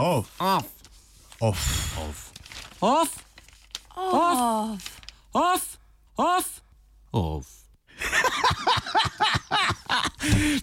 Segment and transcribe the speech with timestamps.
[0.00, 0.32] Off.
[0.40, 0.66] Off.
[1.42, 1.60] Off.
[1.98, 2.32] Off.
[2.80, 3.24] Off.
[3.96, 4.80] Off.
[5.34, 5.78] Off.
[6.16, 6.62] Off.
[7.12, 7.68] Off.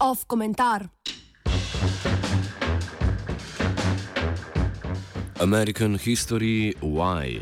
[0.00, 0.90] Off komentar.
[5.38, 7.38] American History Why.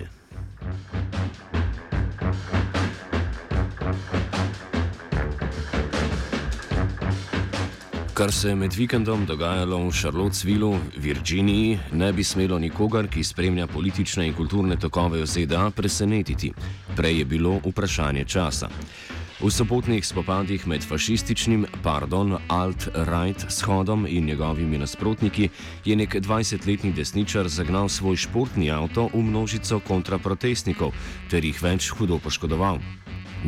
[8.17, 13.67] Kar se je med vikendom dogajalo v Charlottesvillu, Virginiji, ne bi smelo nikogar, ki spremlja
[13.69, 16.49] politične in kulturne tokove v ZDA, presenetiti.
[16.97, 18.71] Prej je bilo vprašanje časa.
[19.41, 25.51] V sobotnih spopadih med fašističnim, pardon, alt-right shodom in njegovimi nasprotniki
[25.85, 30.97] je nek 20-letni desničar zagnal svoj športni avto v množico kontraprotestnikov
[31.29, 32.81] ter jih več hudo poškodoval.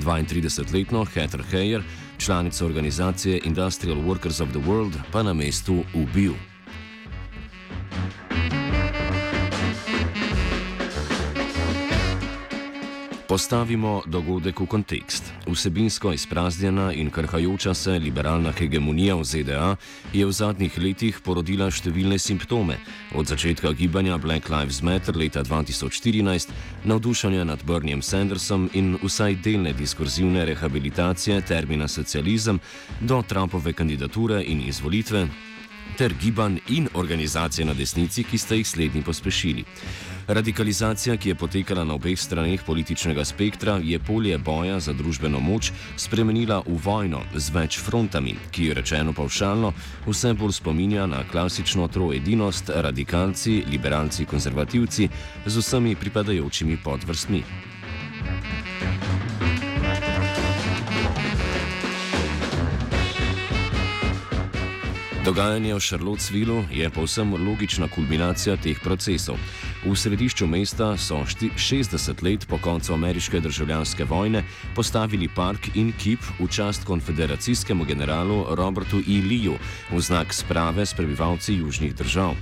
[0.02, 1.82] 32-letno Heather Heyer,
[2.18, 6.34] članica organizacije Industrial Workers of the World, pa na mestu ubil.
[13.28, 15.26] Postavimo dogodek v kontekst.
[15.46, 19.76] Vsebinsko izpraznjena in krhajoča se liberalna hegemonija v ZDA
[20.12, 22.78] je v zadnjih letih porodila številne simptome,
[23.12, 26.54] od začetka gibanja Black Lives Matter leta 2014,
[26.88, 32.60] navdušanja nad Berniejem Sandersom in vsaj delne diskurzivne rehabilitacije termina socializem
[33.00, 35.26] do Trumpove kandidature in izvolitve
[35.96, 39.64] ter gibanj in organizacije na desnici, ki sta jih slednji pospešili.
[40.28, 45.72] Radikalizacija, ki je potekala na obeh straneh političnega spektra, je polje boja za družbeno moč
[45.96, 49.72] spremenila v vojno z več frontami, ki je rečeno pavšalno
[50.06, 55.08] vse bolj spominja na klasično troedinost radikalci, liberalci, konzervativci
[55.46, 57.42] z vsemi pripadajočimi podvrstmi.
[65.28, 69.36] Dogajanje v Charlottesvillu je povsem logična kulminacija teh procesov.
[69.84, 74.40] V središču mesta so 60 let po koncu ameriške državljanske vojne
[74.74, 79.20] postavili park in kip v čast konfederacijskemu generalu Robertu E.
[79.20, 79.58] Leeju
[79.92, 82.32] v znak sprave s prebivalci južnih držav.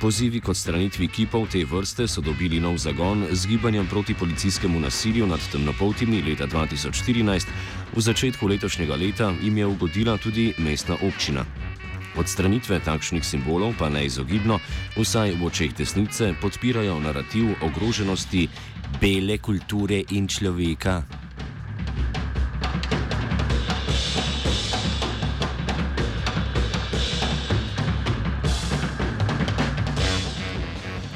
[0.00, 5.26] Pozivi k odstranitvi kipov te vrste so dobili nov zagon z gibanjem proti policijskemu nasilju
[5.26, 7.46] nad temnopoltimi leta 2014,
[7.92, 11.44] v začetku letošnjega leta jim je ugodila tudi mestna občina.
[12.12, 14.60] Odstranitve takšnih simbolov pa neizogibno,
[15.00, 18.48] vsaj v očeh desnice, podpirajo narativ ogroženosti
[19.00, 21.02] bele kulture in človeka.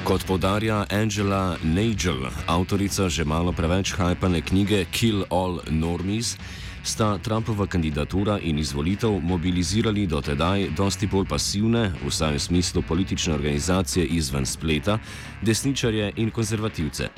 [0.07, 6.39] Kot podarja Angela Nagel, avtorica že malo preveč hajpane knjige Kill All Normies,
[6.87, 13.35] sta Trumpova kandidatura in izvolitev mobilizirali do tedaj dosti bolj pasivne, vsaj v smislu politične
[13.35, 14.99] organizacije izven spleta,
[15.43, 17.09] desničarje in konzervativce.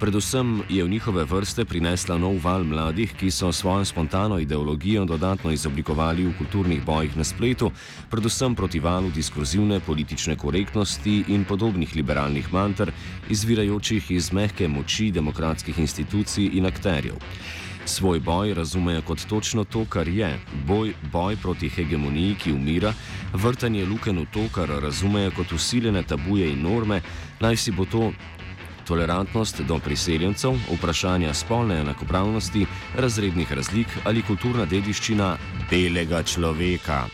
[0.00, 5.50] Predvsem je v njihove vrste prinesla nov val mladih, ki so svojo spontano ideologijo dodatno
[5.50, 7.70] izoblikovali v kulturnih bojih na spletu,
[8.10, 12.92] predvsem proti valu diskurzivne politične korektnosti in podobnih liberalnih mantr,
[13.28, 17.18] izvirajočih iz mehke moči demokratskih institucij in akterjev.
[17.86, 20.38] Svoj boj razumejo kot točno to, kar je.
[20.66, 22.92] Boj, boj proti hegemoniji, ki umira,
[23.32, 27.00] vrtanje luken v to, kar razumejo kot usiljene tabuje in norme,
[27.40, 28.10] naj si bo to
[28.86, 32.66] tolerantnost do priseljencev, vprašanja spolne enakopravnosti,
[32.98, 35.36] razrednih razlik ali kulturna dediščina
[35.70, 37.04] belega človeka.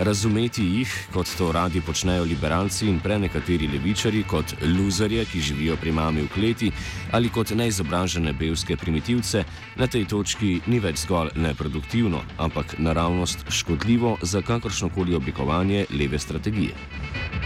[0.00, 5.92] Razumeti jih, kot to radi počnejo liberalci in prenekateri levičari, kot luzerje, ki živijo pri
[5.92, 6.70] mami v kleti,
[7.12, 9.44] ali kot neizobražene belske primitivce,
[9.76, 17.39] na tej točki ni več zgolj neproduktivno, ampak naravnost škodljivo za kakršnokoli oblikovanje leve strategije.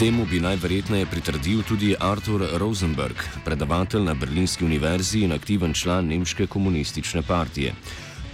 [0.00, 6.46] Temu bi najverjetneje pritrdil tudi Arthur Rosenberg, predavatelj na Berlinski univerzi in aktiven član Nemške
[6.46, 7.74] komunistične partije.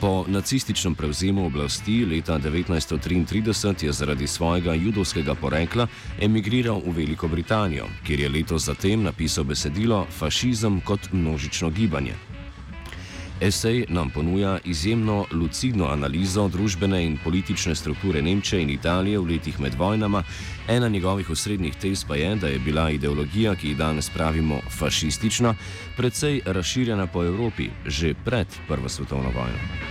[0.00, 5.86] Po nacističnem prevzemu oblasti leta 1933 je zaradi svojega judovskega porekla
[6.20, 12.14] emigriral v Veliko Britanijo, kjer je leto zatem napisal besedilo Fašizem kot množično gibanje.
[13.40, 19.60] Esej nam ponuja izjemno lucidno analizo družbene in politične strukture Nemčije in Italije v letih
[19.60, 20.22] med vojnama.
[20.68, 25.54] Ena njegovih osrednjih tez pa je, da je bila ideologija, ki jih danes pravimo fašistična,
[25.96, 29.85] precej razširjena po Evropi že pred Prvo svetovno vojno.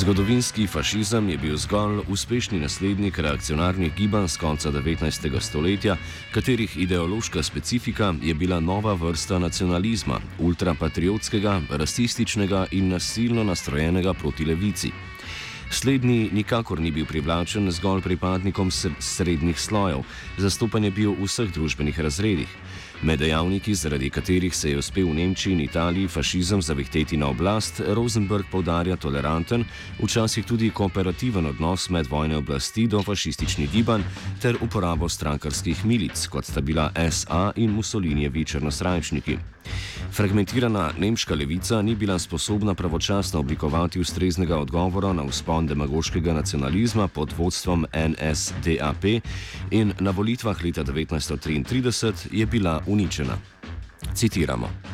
[0.00, 5.40] Zgodovinski fašizem je bil zgolj uspešni naslednik reakcionarnih gibanj z konca 19.
[5.40, 5.96] stoletja,
[6.32, 14.90] katerih ideološka specifika je bila nova vrsta nacionalizma, ultrapatriotskega, rasističnega in nasilno nastrojenega proti levici.
[15.70, 20.00] Slednji nikakor ni bil privlačen zgolj pripadnikom srednjih slojev,
[20.38, 22.56] zastopan je bil v vseh družbenih razredih.
[23.02, 27.80] Med dejavniki, zaradi katerih se je uspel v Nemčiji in Italiji fašizem zavihteti na oblast,
[27.80, 29.64] Rosenberg povdarja toleranten,
[30.02, 34.04] včasih tudi kooperativen odnos med vojne oblasti do fašističnih gibanj
[34.42, 39.38] ter uporabo strankarskih milic, kot sta bila SA in Mussolinijevi črnosrajčniki.
[40.12, 47.34] Fragmentirana nemška levica ni bila sposobna pravočasno oblikovati ustreznega odgovora na vzpon demagoškega nacionalizma pod
[47.38, 49.04] vodstvom NSDAP
[49.70, 53.36] in na volitvah leta 1933 je bila uničena.
[54.14, 54.89] Citiramo.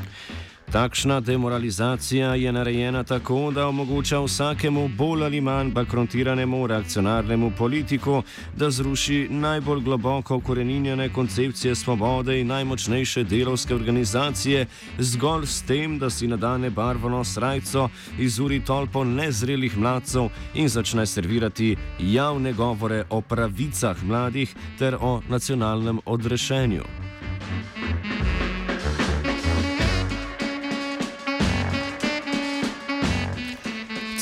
[0.72, 8.22] Takšna demoralizacija je narejena tako, da omogoča vsakemu bolj ali manj bankrotiranemu reakcionarnemu politiku,
[8.56, 14.66] da zruši najbolj globoko ukoreninjene koncepcije svobode in najmočnejše delovske organizacije,
[14.98, 17.88] zgolj s tem, da si nadane barvano srajco,
[18.18, 26.00] izuri tolpo nezrelih mladcev in začne servirati javne govore o pravicah mladih ter o nacionalnem
[26.06, 27.05] odrešenju.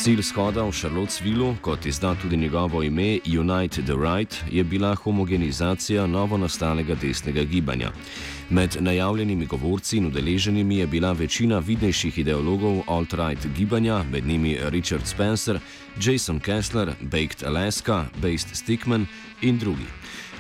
[0.05, 6.07] Cilj shoda v Charlottesvillu, kot izda tudi njegovo ime Unite the Right, je bila homogenizacija
[6.07, 7.91] novo nastalega desnega gibanja.
[8.51, 15.07] Med najavljenimi govorci in udeleženimi je bila večina vidnejših ideologov alt-right gibanja, med njimi Richard
[15.07, 15.59] Spencer,
[16.01, 19.07] Jason Kessler, Baked Alaska, Based Stickman
[19.43, 19.89] in drugi.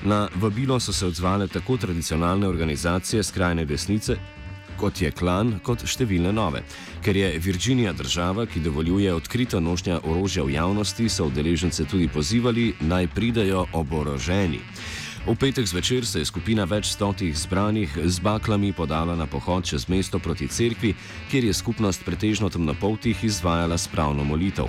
[0.05, 4.16] Na vabilo so se odzvale tako tradicionalne organizacije skrajne desnice,
[4.76, 6.65] kot je klan, kot številne nove.
[7.05, 12.73] Ker je Virginija država, ki dovoljuje odkrito nošnja orožja v javnosti, so udeležence tudi pozivali
[12.81, 14.61] naj pridajo oboroženi.
[15.25, 19.88] V petek zvečer se je skupina več stotih zbranih z baklami podala na pohod čez
[19.88, 20.93] mesto proti cerkvi,
[21.32, 24.69] kjer je skupnost pretežno temnopoltih izvajala spravno molitev.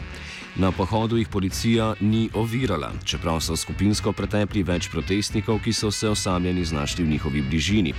[0.56, 6.08] Na pohodu jih policija ni ovirala, čeprav so skupinsko pretepli več protestnikov, ki so se
[6.08, 7.92] osamljeni znašli v njihovi bližini.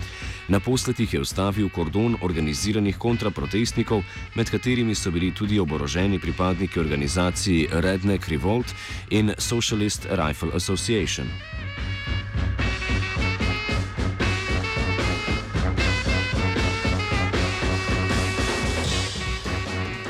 [0.49, 4.01] Na posletih je ustavil kordon organiziranih kontraprotestnikov,
[4.35, 8.73] med katerimi so bili tudi oboroženi pripadniki organizacij Redneck Revolt
[9.11, 11.29] in Socialist Rifle Association.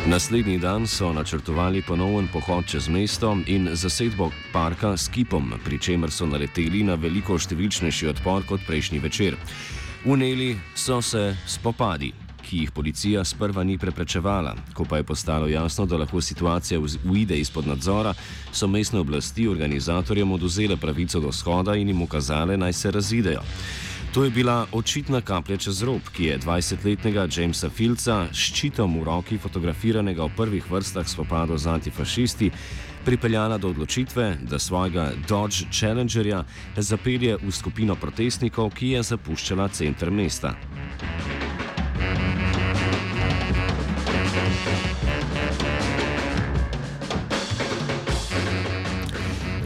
[0.06, 6.10] Naslednji dan so načrtovali ponoven pohod čez mesto in zasedbo parka s kipom, pri čemer
[6.10, 9.34] so naleteli na veliko številčnejši odpor kot prejšnji večer.
[10.06, 12.12] Uneli so se spopadi,
[12.46, 14.54] ki jih policija sprva ni preprečevala.
[14.74, 16.78] Ko pa je postalo jasno, da lahko situacija
[17.10, 18.14] uide izpod nadzora,
[18.52, 23.42] so mestne oblasti organizatorjem oduzele pravico do shoda in jim ukazale, naj se razidejo.
[24.16, 29.02] To je bila očitna kaplja čez rob, ki je 20-letnega Jamesa Filca s ščitom v
[29.04, 32.48] roki, fotografiranega v prvih vrstah spopadov z antifašisti,
[33.04, 36.46] pripeljala do odločitve, da svojega Dodge Challengerja
[36.80, 40.56] zapelje v skupino protestnikov, ki je zapuščala center mesta.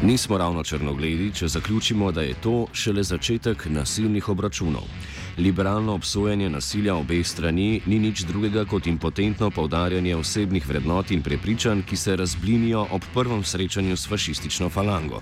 [0.02, 4.86] Nismo ravno črnogledi, če zaključimo, da je to šele začetek nasilnih obračunov.
[5.38, 11.82] Liberalno obsojanje nasilja obeh strani ni nič drugega kot impotentno povdarjanje osebnih vrednot in prepričanj,
[11.82, 15.20] ki se razblinijo ob prvem srečanju s fašistično falango.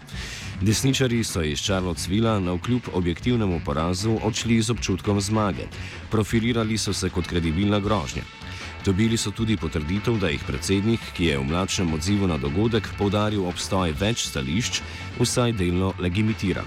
[0.63, 5.67] Desničari so iz Charlottesvilla na vkljub objektivnemu porazu odšli z občutkom zmage,
[6.11, 8.23] profilirali so se kot kredibilna grožnja.
[8.89, 13.45] Dobili so tudi potrditev, da jih predsednik, ki je v mladšem odzivu na dogodek povdaril
[13.45, 14.79] obstoj več stališč,
[15.19, 16.63] vsaj delno legitimira.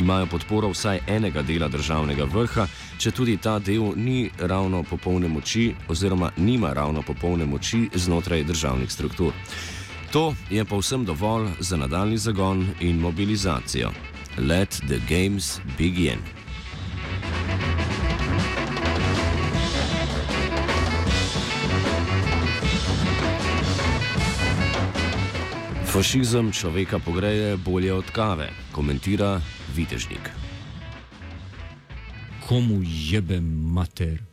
[0.00, 2.64] Imajo podporo vsaj enega dela državnega vrha,
[2.96, 8.92] če tudi ta del ni ravno popolne moči oziroma nima ravno popolne moči znotraj državnih
[8.92, 9.36] struktur.
[10.16, 13.92] To je povsem dovolj za nadaljni zagon in mobilizacijo.
[14.38, 16.37] Let the games begin.
[25.98, 29.40] Fašizem človeka pogreje bolje od kave, komentira
[29.74, 30.30] Vitežnik.
[32.46, 34.28] Komu jebe mater?